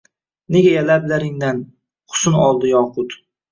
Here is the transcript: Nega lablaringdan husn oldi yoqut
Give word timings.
Nega 0.55 0.81
lablaringdan 0.87 1.61
husn 2.17 2.41
oldi 2.49 2.75
yoqut 2.75 3.19